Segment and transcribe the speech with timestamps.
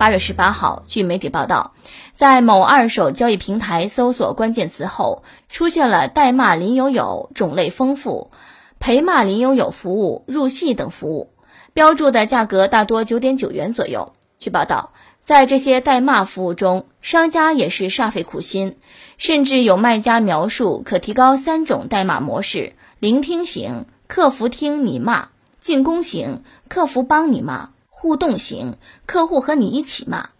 [0.00, 1.74] 八月十八号，据媒体报道，
[2.14, 8.30] 在某二手交易平台搜索关键词后，出现了代骂林有有、种类丰富、
[8.78, 11.28] 陪骂林有有服务、入戏等服务，
[11.74, 14.14] 标注的价格大多九点九元左右。
[14.38, 18.78] 据报道，在这些代骂服务中，商家也是煞费苦心，
[19.18, 25.28] 甚至有卖家描述可提高三种代骂模式：聆听型、客服听你骂、
[25.60, 27.68] 进攻型、客服帮你骂。
[28.00, 30.30] 互动型客户和你一起骂，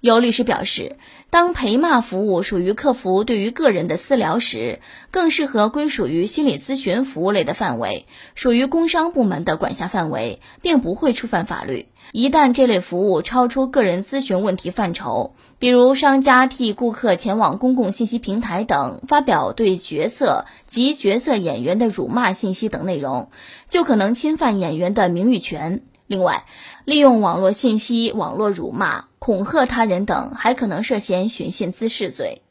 [0.00, 0.96] 有律师表示，
[1.28, 11.88] 当陪骂服务属于客服对于个人的私聊时，更适合归属于心理咨询服务类的范围，属于工商部门的管辖范围，并不会触犯法律。
[12.12, 23.28] 一旦这类服务超出个人咨询问题范畴，比如商家替顾客前往公共信息平台等发表对角色及角色演员的辱骂信息等内容，
[23.68, 25.82] 就可能侵犯演员的名誉权。
[26.10, 26.44] 另外，
[26.86, 32.42] 利用网络信息、网络辱骂、恐吓他人等，还可能涉嫌寻衅滋事罪。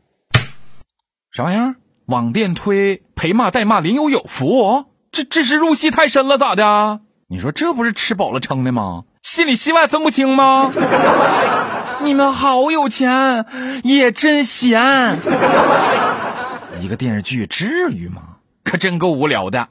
[1.34, 1.76] 啥玩意儿？
[2.06, 4.86] 网店推陪骂代骂林有有服务？
[5.12, 7.02] 这这是入戏太深了，咋的？
[7.28, 9.04] 你说这不是吃饱了撑的吗？
[9.22, 10.72] 心里戏外分不清吗？
[12.02, 13.46] 你们好有钱，
[13.84, 15.20] 也真闲。
[16.80, 18.38] 一个电视剧至于吗？
[18.64, 19.68] 可真够无聊的。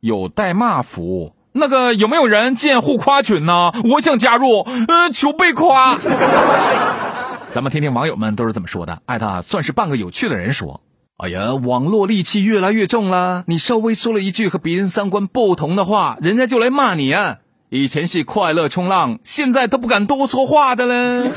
[0.00, 1.34] 有代骂服务。
[1.52, 3.72] 那个有没有人建互夸群呢？
[3.90, 5.98] 我想加入，呃，求被夸。
[7.52, 9.00] 咱们听听网友们都是怎么说的。
[9.06, 10.82] 艾特算是半个有趣的人说
[11.16, 17.38] ：“哎呀，网络戾气越来越重了，你稍微说了一句和别人三观不同的话，人家就来骂你啊。
[17.70, 21.30] 以前是快乐冲浪，现在都不敢多说话的了。”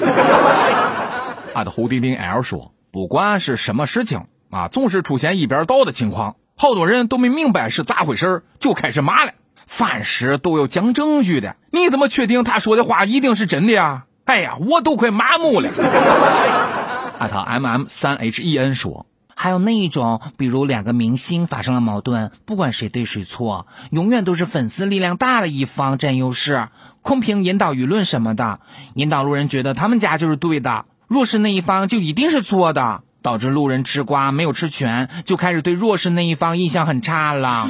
[1.55, 9.31] 艾特胡丁丁 L 说：“不管是什么事情啊，总是出现一边倒的情况，好多人都没明白是咋回事，就开始骂了。”
[9.71, 14.03] 凡事都要讲证据的，你怎么确定他说的话一定是真的呀？
[14.25, 15.69] 哎呀，我都快麻木了。
[17.17, 26.67] 艾特 M M 三 H E N 说，还有那一种，比如两个明星发生了矛盾，不管谁对谁错，永远都是粉丝力量大的一方占优势，
[27.01, 28.59] 空评引导舆论什么的，
[28.95, 37.67] 引导路人觉得他们家就是对的，弱势那一方就一定是错的，导致路人吃瓜没有吃全，就开始对弱势那一方印象很差了。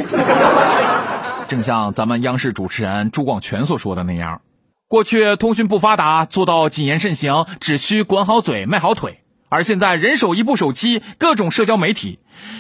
[1.51, 4.39] 正像咱们央视主持人朱广权所说的那样，
[4.87, 9.15] 过去通讯不发达，做到谨言慎行，只需管好嘴、迈好腿；
[9.49, 12.19] 而现在人手一部手机，各种社交媒体，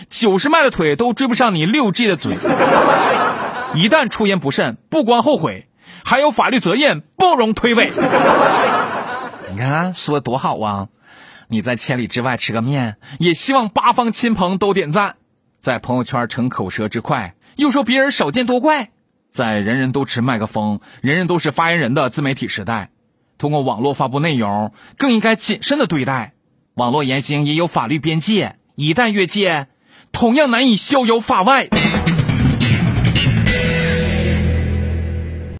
[0.09, 2.33] 九十迈的腿都追不上你六 G 的嘴。
[3.75, 5.69] 一旦出言不慎，不光后悔，
[6.03, 7.91] 还有法律责任，不容推诿。
[9.49, 10.89] 你看说的多好啊！
[11.47, 15.15] 你在千里之外吃个面，也希望八方亲朋都点赞，
[15.61, 17.35] 在朋友圈逞口舌之快。
[17.55, 18.89] 又说别人少见多怪，
[19.29, 22.89] 在人人都持麦克风、人人都是发言人的自媒体时代，
[23.37, 26.33] 通过网络发布内容更应该谨慎的对待。
[26.73, 29.67] 网络言行也有法律边界，一旦越界，
[30.11, 31.67] 同样难以逍遥法外。